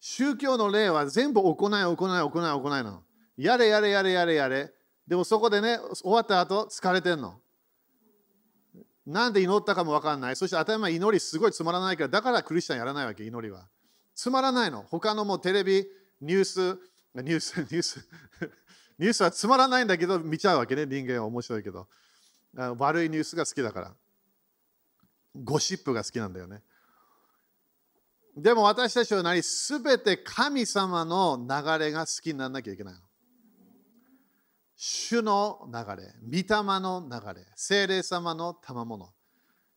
[0.00, 3.02] 宗教の例は全部行い、行い、行い、行いなの。
[3.36, 4.72] やれやれやれやれやれ。
[5.06, 7.38] でもそこでね、終わった後、疲れてんの。
[9.06, 10.36] なんで祈ったかも分かんない。
[10.36, 13.68] そして頭祈りすごいつまらないから、だからクリスチャンやらないわけ、祈りは。
[14.14, 14.82] つまらないの。
[14.82, 15.86] 他のもテレビ、
[16.22, 16.78] ニュース、
[17.14, 18.08] ニュース、ニュース、
[18.98, 20.86] ニュースはつまらないんだけど、見ちゃうわけね。
[20.86, 21.88] 人間は面白いけど。
[22.78, 23.94] 悪いニュースが好きだから。
[25.34, 26.62] ゴシップが好きなんだよね。
[28.36, 32.94] でも私たちは何すべて神様の流れが好きにならなきゃいけない。
[34.76, 39.12] 主の流れ、御霊の流れ、精霊様の賜物、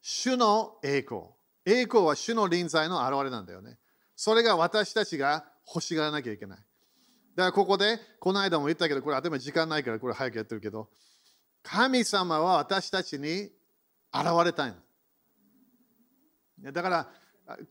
[0.01, 1.21] 主の栄光。
[1.65, 3.77] 栄光は主の臨在の現れなんだよね。
[4.15, 6.59] それが私たちが欲しがらなきゃいけない。
[7.37, 10.89] だからここで、この間も言ったけど、これ頭時間ないからこれ早くやってるけど、
[11.61, 13.51] 神様は私たちに
[14.11, 14.73] 現れたい
[16.63, 16.71] の。
[16.71, 17.07] だから、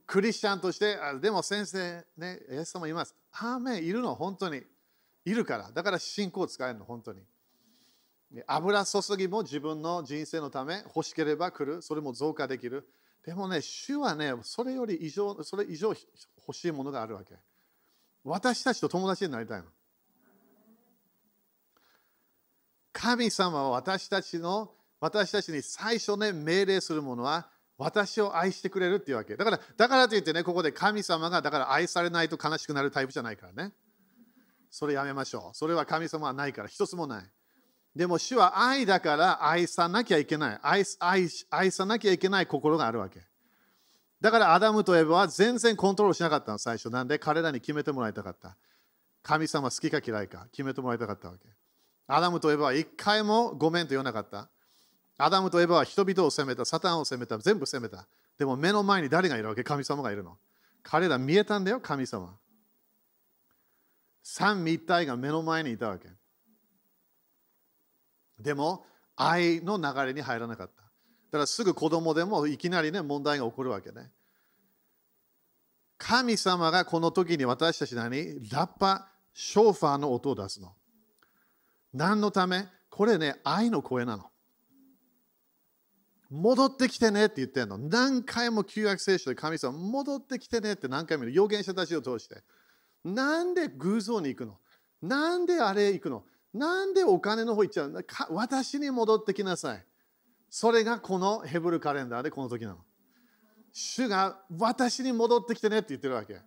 [0.06, 3.16] クリスチャンとして、でも先生、ね、イエス様います。
[3.32, 4.62] アーメンいるの、本当に。
[5.24, 5.72] いるから。
[5.72, 7.20] だから信仰を使えるの、本当に。
[8.46, 11.82] 油注ぎも自分の人生のため、欲しければ来る。
[11.82, 12.88] それも増加できる。
[13.24, 15.92] でもね、主はね、それより以上、それ以上
[16.46, 17.34] 欲しいものがあるわけ。
[18.26, 19.66] 私たちと友達になりたいの。
[22.92, 29.36] 神様は私たちの、私たちに最初ね、命令するものは、私を愛してくれるっていうわけ。
[29.36, 33.72] だから、だからといってね、ここで神様がだから愛されないと悲しくなるタイプじゃないからね。
[34.70, 35.56] それやめましょう。
[35.56, 37.30] それは神様はないから、一つもない。
[37.94, 41.28] でも主は愛だから愛さなきゃいけない愛愛。
[41.50, 43.20] 愛さなきゃいけない心があるわけ。
[44.26, 46.90] だからアダムとエヴァは全然コントロールしなかったの、最初。
[46.90, 47.16] なんで？
[47.16, 48.56] 彼らに決めてもらいたかった。
[49.22, 51.48] 神様好きか嫌いか決めてもらいたかったわけ。
[52.08, 54.48] アダムとエヴァは一回もごめんと言わなかった。
[55.16, 58.08] アダムとエヴァは人々を責めた、サタンを責めた、全部責めた。
[58.36, 59.62] でも目の前に誰がいるわけ？
[59.62, 60.36] 神様がいるの。
[60.82, 62.36] 彼ら見えたんだよ、神様。
[64.24, 66.08] 三密体が目の前にいたわけ。
[68.40, 68.84] でも、
[69.14, 70.82] 愛の流れに入らなかった。
[70.82, 70.88] だ
[71.30, 74.10] からすぐ子供でもいきなりね、問題が起こるわけね。
[75.98, 80.74] 神様がこの時に私たち何ラッパ、ショーファーの音を出すの。
[81.94, 82.66] 何のため？
[82.90, 84.30] これね、愛の声なの。
[86.30, 87.78] 戻ってきてねって言ってんの。
[87.78, 91.36] 何回も旧約聖書で神様、戻ってきてねって何回も言う。
[91.44, 92.42] 預言者たちを通して。
[93.04, 94.58] なんで偶像に行くの？
[95.02, 96.24] なんであれ行くの？
[96.52, 98.02] なんでお金の方行っちゃうの？
[98.30, 99.84] 私に戻ってきなさい。
[100.50, 102.78] それがこのヘブルカレンダーでこの時なの。
[103.78, 106.40] 主が私に戻ってきてねって言ってるわけ。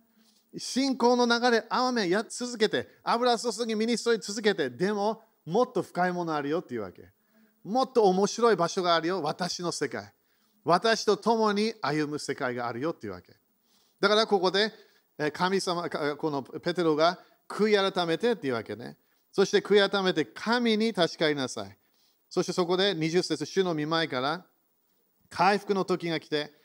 [0.58, 7.08] 信仰の流れ、雨や続けて、油注ぎミニストリー続けて、でももっと深いものあるよっていうわけ。
[7.62, 10.12] もっと面白い場所があるよ、私の世界。
[10.64, 13.32] 私と共に歩む世界があるよっていうわけ。
[14.00, 14.72] だからここで
[15.32, 18.96] 神様、このペテロが悔い改めてっていうわけね。
[19.30, 21.78] そして悔い改めて神に確かりなさい。
[22.28, 24.44] そしてそこで20節主の見舞いから
[25.28, 26.58] 回復の時が来て、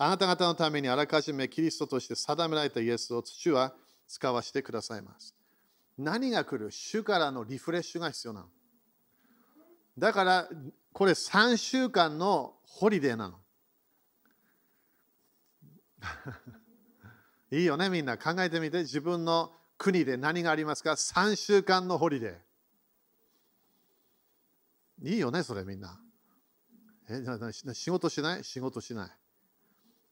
[0.00, 3.74] あなた方のためにあらかじめキリストとして定められたイエスを主は
[4.06, 5.34] 使わせてくださいます。
[5.98, 8.46] 何が来る主からのリフレッシュが必要なの？
[9.98, 10.48] だから、
[10.92, 13.40] これ3週間のホリデーなの。
[17.50, 18.82] いいよね、みんな考えてみて。
[18.82, 25.08] 自分の国で何がありますか ?3 週間のホリデー。
[25.10, 26.00] いいよね、それみんな。
[27.08, 27.20] え
[27.74, 28.44] 仕事しない？
[28.44, 29.17] 仕事しない。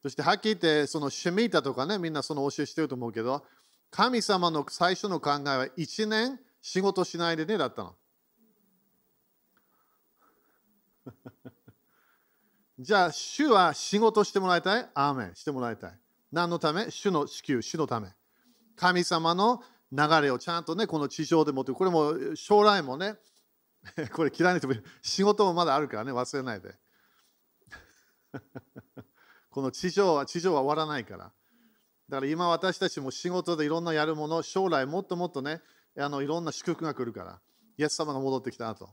[0.01, 3.43] そしてはっきり言って、そのシェミータとかね、みんなその教えしてると思うけど、
[3.89, 7.95] 神様の最初の考えは1年仕事しないでねだったの。
[12.79, 14.89] じゃあ、主は仕事してもらいたい？
[14.93, 15.99] アーメンしてもらいたい。
[16.31, 16.91] 何のため？
[16.91, 18.09] 主の支給、主のため。
[18.75, 23.15] 神様の流れをちゃんとね、この地上でもって、これも将来もね、
[24.13, 26.75] これ嫌いな人も仕事もまだあるからね、忘れないで。
[29.57, 31.31] この地上は、地上は終わらないから。
[32.09, 35.61] だから今私たちも仕事でいろんなやるもの、将来もっともっとね、
[35.97, 37.39] あのいろんな祝福が来るから。
[37.75, 38.87] イエス様が戻ってきた後。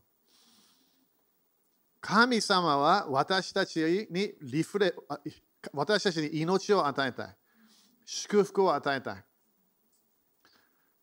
[2.00, 4.94] 神様は私たちにリフレ
[5.74, 7.36] 私たちに命を与えたい。
[8.06, 9.24] 祝福を与えたい。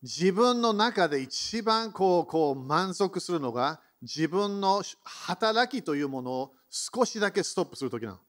[0.02, 8.20] 自分の中で一番こうこう満足するのが自分の働きというものを少しだけストップするときなの。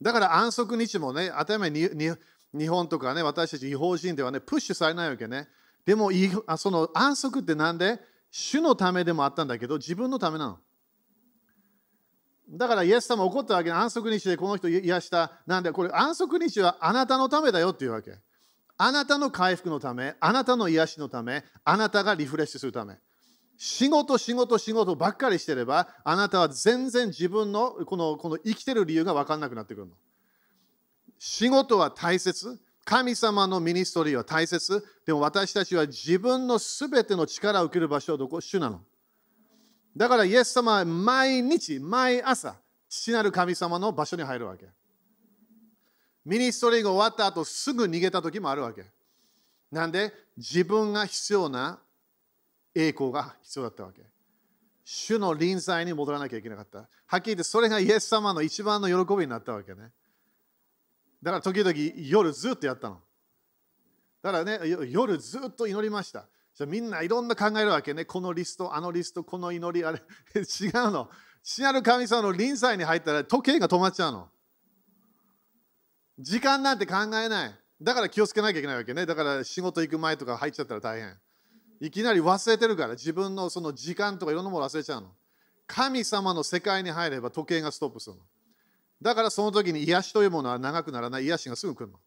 [0.00, 1.88] だから安息日もね、当たり前に
[2.54, 5.48] 日本とかね、私たち違法人ではね、プッシュされないわけね。
[5.84, 6.10] でも、
[6.56, 8.00] その安息ってなんで？
[8.30, 10.58] 主のためでもあったんだけど、自分のためなの。
[12.50, 15.32] だから、イエス様怒ったわけ安息日でこの人癒した。
[15.46, 18.18] なんで、これ安息日はあなたのためだよっていうわけ。
[18.76, 22.98] あなたの回復のため、あなたの癒しのため、あなたがリフレッシュするため。
[23.60, 29.92] 仕事、仕事、仕事ばっかりしてれば、あなたは全然自分のこのこの生きてる理由が分かんなくなってくるの。
[31.18, 32.60] 仕事は大切。
[32.84, 34.82] 神様の ministry は大切。
[35.04, 38.40] でも私たちは自分のすべての力を受ける場所はどこ？
[38.40, 38.80] 主なの。
[39.96, 42.54] だからイエス様は毎日、毎朝、
[42.88, 44.66] 父なる神様の場所に入るわけ。
[46.24, 48.84] ministry が終わった後すぐ逃げた時もあるわけ。
[49.72, 51.80] なんで自分が必要な
[52.80, 54.02] 栄光が必要だったわけ。
[54.84, 56.78] 主の臨在に戻らなきゃいけなかった。
[56.78, 59.90] はっきり言ってそれがイエス様の一番の喜びになったわけね。
[61.22, 61.72] だから時々
[62.08, 63.00] 夜ずっとやったの。
[64.22, 64.60] だからね、
[64.90, 66.26] 夜ずっと祈りました。
[66.54, 68.04] じゃみんないろんな考えるわけね。
[68.04, 69.98] このリスト、あのリスト、この祈り、あれ
[70.34, 71.10] 違うの。
[71.42, 74.30] 死なる神様の臨在に入ったら時計が止まっちゃうの。
[76.18, 77.60] 時間なんて考えない。
[77.80, 79.06] だから気をつけなきゃいけないわけね。
[79.06, 81.16] だから仕事行く前とか入っちゃったら大変。
[81.80, 85.08] いきなり忘れてるから自分のその時間とかいろんなもの忘れちゃうの。
[85.66, 88.22] 神様の世界に入れば時計がストップするの。
[89.00, 91.24] だからその時に癒しというものは長くならない。
[91.24, 91.98] 癒しがすぐ来るの。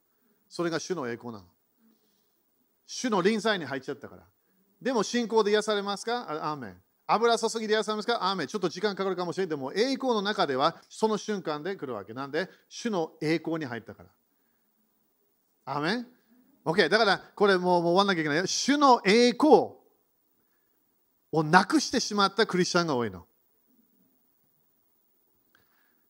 [0.49, 1.45] それが主の栄光なの。
[2.85, 4.23] 主の臨在に入っちゃったから。
[4.81, 6.51] でも信仰で癒されますか？
[6.51, 6.77] アーメン。
[7.07, 8.29] 油注ぎで癒されますか？
[8.29, 8.47] アーメン。
[8.47, 9.49] ちょっと時間かかるかもしれない。
[9.51, 12.13] でも栄光の中ではその瞬間で来るわけ。
[12.13, 14.09] なんで、主の栄光に入ったから。
[15.65, 16.07] アーメン
[16.65, 16.89] ?OK。
[16.89, 18.47] だからこれもう終わんなきゃいけない。
[18.47, 19.71] 主の栄光
[21.31, 23.25] をなくしてしまったクリスチャンが多いの。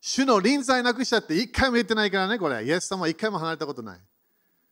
[0.01, 2.65] 主の臨在なくしたって一回も言ってないからね、これ。
[2.65, 3.99] イエス様は一回も離れたことない。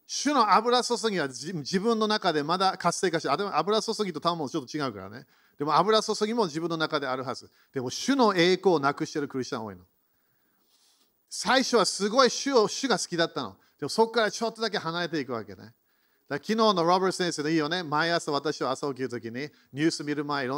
[0.08, 5.28] 主の油注ぎは自分の中でまだ活性化して、あでも油注ぎとタもちょっと違うからね。
[5.60, 7.52] でも油注ぎも自分の中であるはず。
[7.72, 9.84] でも主の栄光をなくしてるクリスチャン多いの。
[11.30, 13.56] 最初はすごい主を主が好きだったの。
[13.80, 15.74] でもそこからちょっとだけ離れていくわけね。
[16.28, 17.82] だ昨日のロバート先生でいいよね。
[17.82, 20.52] 毎朝私は朝起きるときにニュース見る前に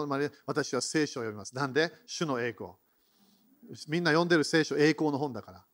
[0.46, 1.56] 私は聖書を読みます。
[1.56, 1.92] なんで？
[2.06, 2.72] 主の栄光。
[3.88, 5.66] みんな読んでる聖書、栄光の本だから。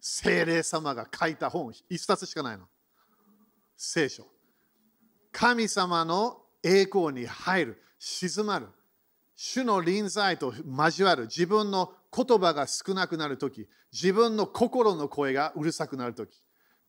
[0.00, 2.64] 精霊様が書いた本、一冊しかないの。
[3.76, 4.26] 聖書。
[5.32, 8.68] 神様の栄光に入る、静まる。
[9.36, 11.24] 主の臨在と交わる。
[11.24, 16.40] 自分の言葉が少なくなるとき、自分の心の声がうるさくなるとき、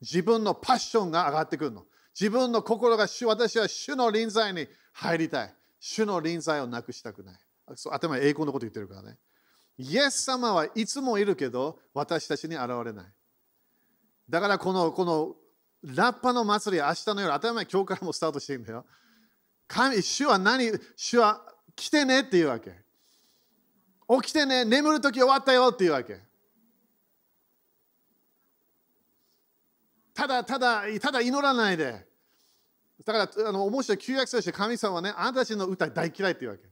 [0.02, 1.86] 自分のパッションが上がってくるの。
[2.20, 5.56] 自分の心が主、私は主の臨在に入りたい。
[5.80, 7.40] 主の臨在をなくしたくない。
[7.76, 9.18] そう頭栄光のこと言ってるからね。
[9.78, 13.06] イエス様はいつもいるけど、私たちに現れない。
[14.30, 15.36] だからこの、この
[15.84, 18.86] ラッパの祭り、明日の夜、当たり前、今日からもスタートしてるんだよ。
[19.68, 21.42] 神、主は何主は
[21.76, 22.76] 来てねっていうわけ。
[24.22, 26.20] 起きてね、眠るとき終わったよっていうわけ。
[30.22, 32.06] ただ、ただ、ただ祈らないで。
[33.04, 36.64] だから、あの面白い旧約聖書神様はね、あなたたちの歌大嫌いっていうわけ。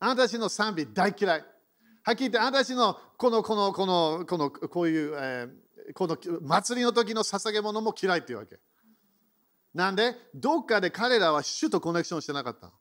[0.00, 1.44] あなたたちの賛美大嫌い。
[2.02, 8.58] はっきり言って、あなたたちのこの、この、この、この、こういう、えー、この祭りの時の捧げ物も嫌いっていうわけ。
[9.72, 12.72] なんで、どっかで彼らは主とコネクションしてなかった。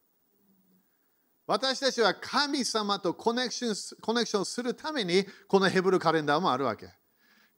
[1.45, 6.89] 私たちは神様とコネクションコネクションするために、このヘブルカレンダーもあるわけ。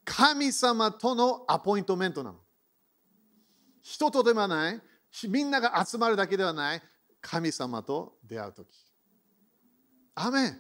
[0.06, 2.40] 神様とのアポイントメントなの。
[3.82, 4.82] 人とではない、
[5.28, 6.82] みんなが集まるだけではない、
[7.20, 8.68] 神様と出会う時。
[10.14, 10.60] アメン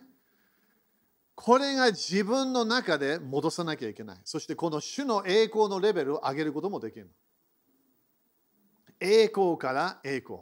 [1.35, 4.17] これが自分の中で戻さなきゃいけない。
[4.23, 7.11] そしてこの主の栄光のレベルを上げることもできる。
[8.99, 10.39] 栄光から栄光。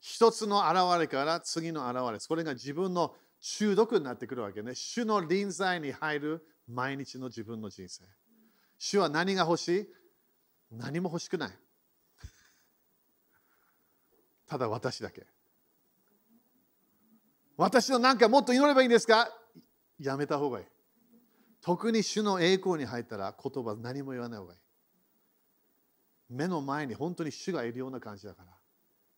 [0.00, 2.20] 一つの現れから次の現れ。
[2.20, 4.74] それが自分の中毒になってくるわけね。
[4.76, 8.04] 主の臨在に入る毎日の自分の人生。
[8.78, 9.86] 主は何が欲しい？
[10.70, 11.50] 何も欲しくない。
[14.46, 15.26] ただ私だけ。
[17.56, 19.28] 私の何かもっと祈ればいいんですか？
[19.98, 20.66] やめた方がいい。
[21.60, 24.60] 特に主の栄光に入ったら言葉何も言わない方がいい。
[26.30, 28.48] 目の前に本当に主がいるような感じだから。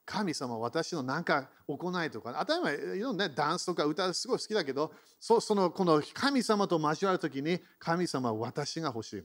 [0.07, 9.25] 神様私の何か行いとか、当たり前、いろんな、ね、ダンスとか歌すごい好きだけど、そそのこの神様と交わるときに神様は私が欲しいの。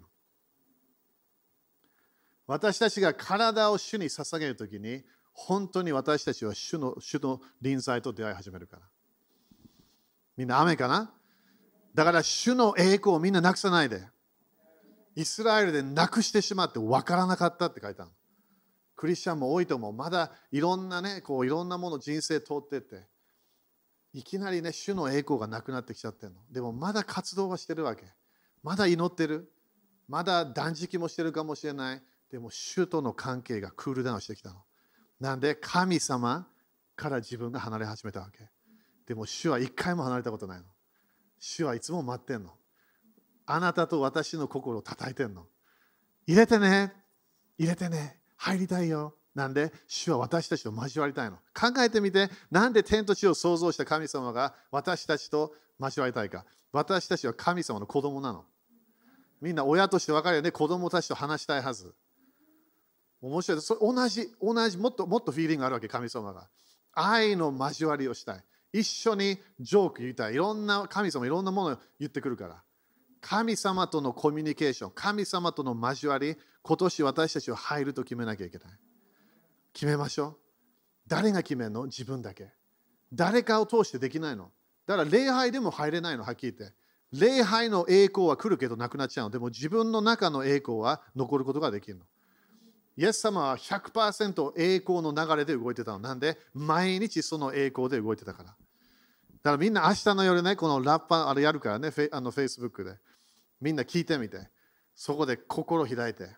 [2.47, 8.83] 私たちが体を主に捧げるときに、本当に私たちは主の主の臨在と出会い始めるから。
[10.37, 11.11] みんな雨かな？
[11.93, 14.03] だから主の栄光をみんななくさないで。
[15.15, 18.11] イスラエルでなくしてしまって分からなかったって書いてある。
[18.97, 19.93] クリスチャンも多いと思う。
[19.93, 23.07] まだいろんなね、こういろんなもの人生通ってて、
[24.13, 26.39] いきなりね、主の栄光がなくなってきちゃってるの。
[26.51, 28.03] でもまだ活動はしてるわけ。
[28.61, 29.51] まだ祈ってる。
[30.07, 32.01] まだ断食もしてるかもしれない。
[32.35, 34.57] でも主との関係がクールダウンしてきたの。
[35.21, 36.45] なんで神様
[36.97, 38.49] から自分が離れ始めたわけ。
[39.07, 40.65] でも主は一回も離れたことないの。
[41.39, 42.51] 主はいつも待ってんの。
[43.45, 45.47] あなたと私の心を叩いてんの。
[46.27, 46.91] 入れてね。
[47.57, 48.19] 入れてね。
[48.35, 49.15] 入りたいよ。
[49.33, 51.37] なんで、主は私たちと交わりたいの。
[51.57, 56.43] 考えてみて、なんで天と地を創造した神様が私たちと交わりたいか。
[56.73, 58.43] 私たちは神様の子供なの。
[59.39, 60.51] みんな親として分かるよね。
[60.51, 61.95] 子供たちと話したいはず。
[63.25, 63.61] 面白い。
[63.61, 66.47] それ同じ、同じ、もっともっとフィーリングがあるわけ、神様が。
[66.93, 68.43] 愛の交わりをしたい。
[68.71, 70.33] 一緒にジョーク言いたい。
[70.33, 72.61] いろんな神様、いろんなものを言ってくるから。
[73.21, 78.67] 神様とのコミュニケーション、神様との交わり、今年私たちは入ると決めなきゃいけない。
[79.73, 80.37] 決めましょう。
[81.07, 81.85] 誰が決めるの？
[81.85, 82.51] 自分だけ。
[83.11, 84.51] 誰かを通してできないの？
[84.85, 86.75] だから礼拝でも入れないの、はっきり言って。
[87.11, 89.29] 礼拝の栄光は来るけどなくなっちゃうの。
[89.31, 92.05] でも自分の中の栄光は残ることができるの。
[92.97, 95.99] イエス様は100%栄光の流れで動いてたの。
[95.99, 96.37] なんで？
[96.53, 98.49] 毎日その栄光で動いてたから。
[98.49, 102.97] だからみんな明日の夜ね、このラッパーあれやるからね、フェあの Facebook で。
[103.59, 104.49] みんな聞いてみて。
[104.95, 106.29] そこで心開いて。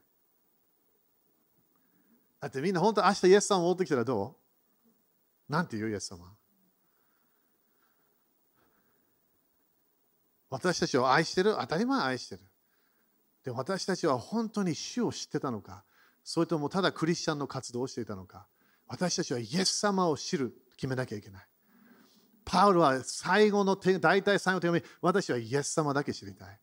[2.40, 4.36] だってみんな本当明日イエス様戻ってきたらど
[5.50, 5.52] う？
[5.52, 6.34] なんて言うイエス様？
[10.50, 11.56] 私たちを愛してる？
[11.60, 12.42] 当たり前愛してる。
[13.46, 15.84] で私たちは本当に主を知ってたのか？
[16.30, 18.48] それともただクリスチャンの活動をしていたのか
[18.86, 21.48] 私たちはイエス様を知る決めなきゃいけない。
[22.44, 26.60] パウロは最後の手、大体最後の手紙、私はイエス様だけ知りたい。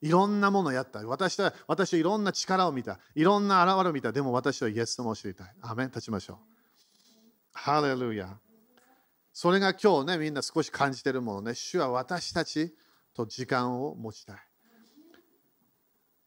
[0.00, 0.98] いろんなものをやった。
[1.06, 2.98] 私は私はいろんな力を見た。
[3.14, 4.10] いろんな現れを見た。
[4.10, 5.54] でも私はイエス様を知りたい。
[5.60, 6.36] アメン立ちましょう。
[7.52, 8.36] ハレルヤ。
[9.32, 11.54] それが今日ね、みんな少し感じてるものね。
[11.54, 12.74] 主は私たち
[13.14, 14.36] と時間を持ちたい。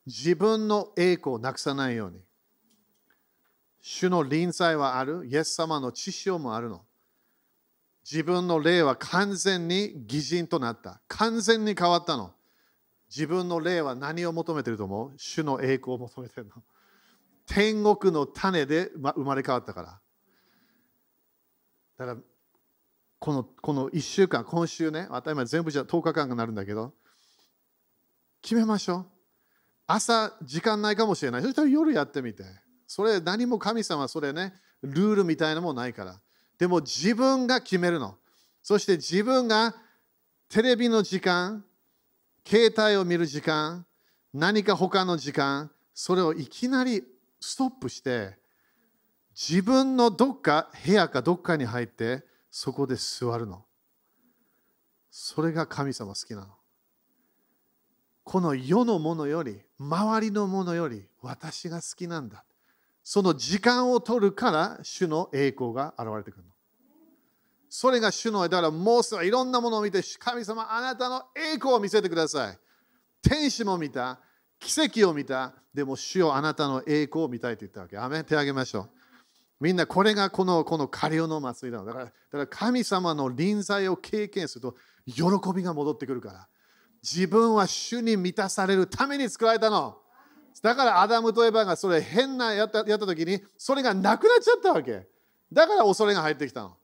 [0.05, 2.26] 自分の栄光をなくさないように。
[3.89, 5.25] 主の臨在はある？
[5.25, 6.81] イエス様の知識もあるの？
[8.03, 10.99] 自分の霊は完全に偽人となった。
[11.07, 12.33] 完全に変わったの？
[13.09, 15.13] 自分の霊は何を求めてると思う？
[15.15, 16.61] 主の栄光を求めてるの。
[17.45, 19.99] 天国の種で生まれ変わったから。
[21.97, 22.17] だから、
[23.19, 26.93] このこの1週間、今週ね、当たり前全部じゃ10日間がなるんだけど、
[28.41, 29.05] 決めましょう。
[29.87, 31.41] 朝、時間ないかもしれない。
[31.41, 32.43] そしたら夜やってみて。
[32.87, 36.19] それ、何も神様、それね、ルールみたいなもないから。
[36.57, 38.17] でも自分が決めるの。
[38.63, 39.75] そして自分が
[40.49, 41.63] テレビの時間、
[42.45, 43.85] 携帯を見る時間、
[44.33, 47.03] 何か他の時間、それをいきなり
[47.39, 48.37] ストップして、
[49.35, 53.65] 自分のどっか、部屋かどっかに入って、そこで座るの。
[55.11, 56.47] それが神様好きなの。
[58.23, 62.43] この世のものより、周りのものより、私が好きなんだ。
[63.09, 66.49] その時間を取るから、主の栄光が現れてくるの。
[67.69, 72.59] それが主の、だからモーセはいろんなものを見て、神様、あなたの栄光を見せてください。
[73.21, 74.19] 天使も見た、
[74.59, 77.97] 奇跡を見た、でも主よあなたの栄光を見たいと言ったわけ。
[77.97, 78.89] アメ手あげましょう。
[79.61, 85.23] みんなこれがこのこのカリオの祭りだだからだから神様の臨在を経験すると喜
[85.55, 86.47] びが戻ってくるから。
[87.01, 90.01] 自分は主に満たされるために作られたの。
[90.61, 95.07] だからアダムとエヴァがそれ変なやったやった時にそれがなくなっちゃったわけ。
[95.51, 96.77] だから恐れが入ってきたの。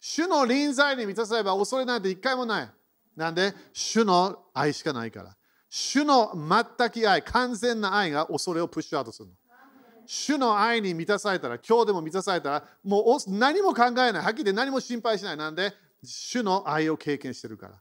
[0.00, 2.68] 主の臨在に満たされば恐れなんて一回もない。
[3.16, 5.36] なんで、主の愛しかないから。
[5.68, 9.34] 主の全く愛、完全な愛が恐れをプッシュアウトするの。
[10.06, 14.12] 主の愛に満たされたら、今日でも満たされたら、もう何も考えない。
[14.14, 15.36] はっきり言って何も心配しない。
[15.36, 17.74] なんで、主の愛を経験してるから。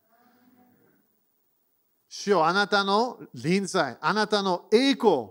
[2.14, 5.30] 主よあなたの臨在、あなたの栄光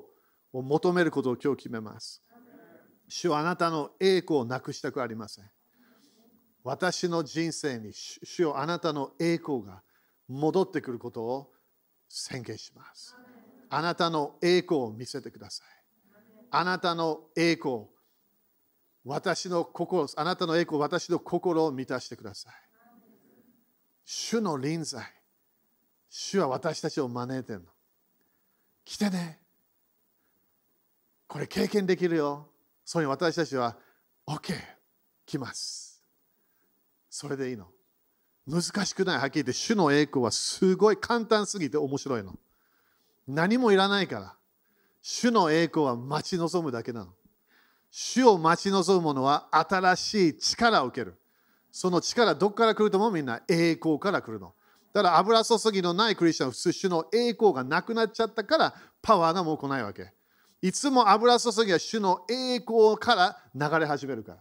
[0.51, 2.23] を求めることを今日決めます。
[3.07, 5.51] 主はあなたの栄光をなくしたくありません。
[6.65, 9.83] 私の人生に主よあなたの栄光が
[10.27, 11.51] 戻ってくることを
[12.09, 13.15] 宣言します。
[13.69, 15.67] あなたの栄光を見せてください。
[16.51, 17.89] あなたの栄光、
[19.05, 22.55] 私の心、あなたの栄光、私の心を満たしてください。
[24.07, 25.05] 主の臨在、
[26.11, 27.67] 主は私たちを招いてるの。
[28.85, 29.39] 来てね。
[31.29, 32.49] これ経験できるよ。
[32.85, 33.77] そういう私たちは、
[34.27, 34.53] OK、
[35.25, 36.03] 来ます。
[37.09, 37.69] それでいいの。
[38.49, 39.19] 難しくない？
[39.19, 42.37] はっきり言って、主の栄光はすごい簡単すぎて面白いの。
[43.29, 44.35] 何もいらないから。
[45.03, 47.15] 主の栄光は待ち望むだけなの。
[47.93, 51.21] 主を待ち望む者は新しい力を受ける。
[51.71, 54.53] その力どこから来るともみんな栄光から来るの。
[54.93, 60.13] だから油注ぎのないクリスチャン普通主の栄光がなくなっちゃったからパワーがもう来ないわけ。
[60.63, 64.39] いつも油注ぎは主の栄光から流れ始めるから。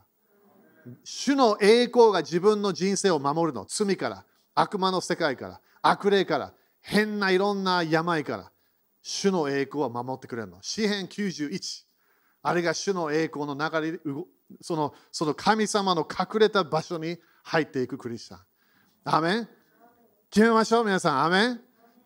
[1.04, 3.66] 主の栄光が自分の人生を守るの。
[3.68, 4.26] 罪から、
[4.56, 8.52] 悪魔の世界から、悪霊から、変ないろんな病から。
[9.02, 10.58] 主の栄光は守ってくれるの。
[10.62, 11.86] 詩篇91。
[12.42, 14.00] あれが主の栄光の流れ
[14.62, 18.40] そのその神様の隠れた場所に入っていくクリスチャン。
[19.04, 19.50] アメン
[20.32, 21.24] 決めましょう、皆さん。
[21.26, 21.62] アメン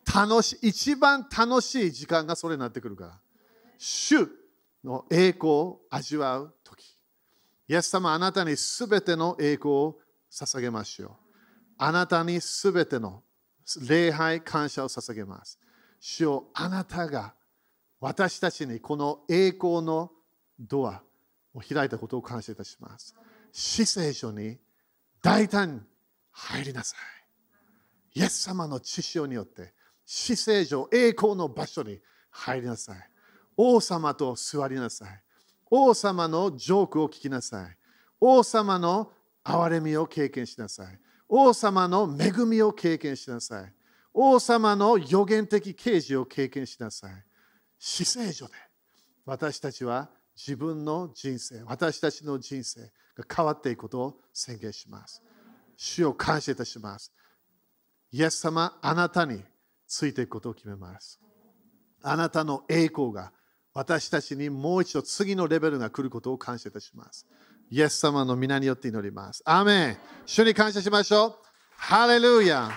[0.05, 3.19] 楽しい、一番楽しい時間がそれになってくるから。
[3.77, 4.27] 主
[4.83, 6.97] の栄光を味わう時。
[7.67, 9.99] イエス様、あなたにすべての栄光を
[10.31, 11.11] 捧げましょう。
[11.77, 13.23] あなたにすべての
[13.87, 15.59] 礼拝、感謝を捧げます。
[15.99, 17.33] 主よあなたが
[18.01, 20.11] 私たちにこの栄光の
[20.59, 21.01] ドア
[21.53, 23.15] を開いたことを感謝いたします。
[23.53, 24.57] 死聖書に
[25.21, 25.81] 大胆に
[26.31, 27.22] 入りなさい。
[28.15, 29.73] イエス様の知潮によって
[30.05, 31.99] 死聖書栄光の場所に
[32.29, 32.97] 入りなさい。
[33.55, 35.21] 王様と座りなさい。
[35.69, 37.77] 王様のジョークを聞きなさい。
[38.19, 39.11] 王様の
[39.43, 40.99] 憐れみを経験しなさい。
[41.27, 43.73] 王様の恵みを経験しなさい。
[44.13, 47.11] 王様の予言的啓示を経験しなさい。
[47.79, 48.53] 死聖所で
[49.25, 52.81] 私たちは自分の人生、私たちの人生
[53.15, 55.21] が変わっていくことを宣言します。
[55.75, 57.11] 主を感謝いたします。
[58.13, 59.41] イエス様、あなたに
[59.87, 61.19] ついていくことを決めます。
[62.03, 63.31] あなたの栄光が
[63.73, 67.25] 私たちにもう一度次のレベルが来ることを感謝いたします。
[67.71, 69.41] イエス様の皆によって祈ります。
[69.45, 69.97] アーメン
[70.27, 71.35] 主に感謝しましょう。
[71.75, 72.69] ハレルヤ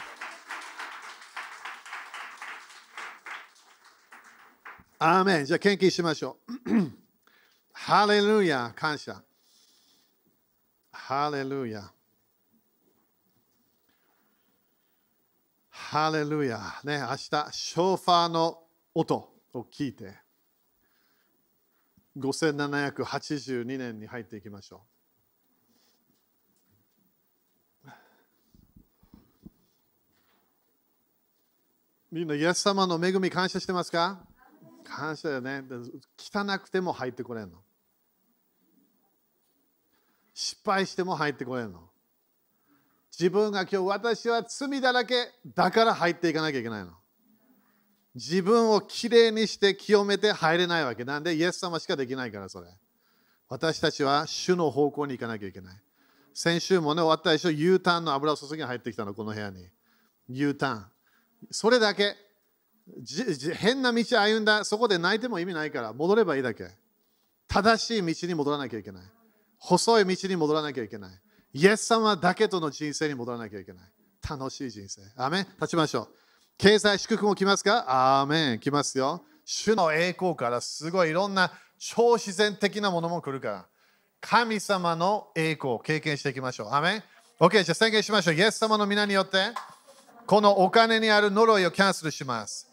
[4.99, 6.72] アーメンじゃあ献金しましょう。
[7.74, 9.22] ハレルヤ感謝。
[10.91, 11.93] ハレルヤ。
[15.89, 16.59] ハレルヤ。
[16.82, 18.61] ね、明日、ショーファーの
[18.93, 20.18] 音を聞いて、
[22.18, 24.84] 5782年に入っていきましょ
[27.84, 27.89] う。
[32.11, 34.26] みんな、イエス様の恵み感謝してますか？
[34.82, 35.62] 感謝だよね。
[36.18, 37.62] 汚くても入ってこれんの。
[40.34, 41.89] 失敗しても入ってこれんの。
[43.18, 46.90] 自分が今日私は罪だらけだから入っていかなきゃいけないの。
[48.14, 52.68] 自分をきれいにして清めて入れないわけなんでイエス様しかできないからそれ。
[53.48, 55.76] 私たちは主の方向に行かなきゃいけない。
[56.34, 59.66] 先週もね終わったでしょ U ターンの油注ぎが入ってきたのこの部屋に。
[60.28, 60.86] U ターン。
[61.50, 62.16] それだけ。
[63.54, 66.68] 変な道歩んだそこで泣いても意味ないから戻ればいいだけ
[67.48, 69.02] 正しい道に戻らなきゃいけない
[69.58, 71.20] 細い道に戻らなきゃいけない
[71.57, 73.84] イエス様だけとの人生に戻らなきゃいけない。
[74.28, 75.00] 楽しい人生。
[75.16, 75.46] アメン。
[75.54, 76.09] 立ちましょう。
[76.59, 78.20] 経済祝福も来ますか？
[78.20, 78.59] アーメン。
[78.59, 79.22] 来ますよ。
[79.46, 83.66] 主の栄光からすごいいろんな超自然的なものも来るから。
[84.20, 86.74] 神様の栄光を経験していきましょう。
[86.74, 87.02] アメン。
[87.40, 88.34] OK じゃあ宣言しましょう。
[88.34, 89.38] イエス様の皆によって
[90.26, 92.68] このお金にある呪いをキャンセルします。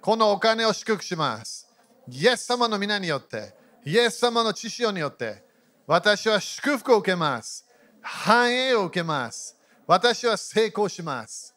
[0.00, 1.68] このお金を祝福します。
[2.08, 3.54] イエス様の皆によって、
[3.84, 5.44] イエス様の知識によって、
[5.86, 7.66] 私は祝福を受けます。
[8.02, 9.56] 繁栄を受けます。
[9.86, 11.54] 私は成功します。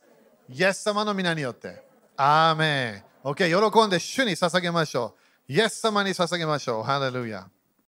[0.49, 1.83] イエス様の皆によって。
[2.15, 3.27] アーメン。
[3.27, 5.15] OK、喜んで主に捧げましょ
[5.49, 5.53] う。
[5.53, 6.83] イエス様に捧げましょう。
[6.83, 7.47] ハレルヤ。